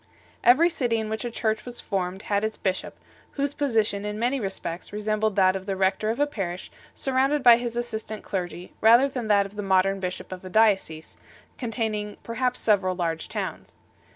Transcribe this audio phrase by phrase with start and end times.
[0.43, 2.95] Every city in which a Church was formed had its bishop,
[3.33, 7.57] whose position in many respects resembled that of the rector of a parish surrounded by
[7.57, 11.17] his assistant clergy rather than that of the modern bishop of a diocese,
[11.59, 13.75] containing perhaps several large towns.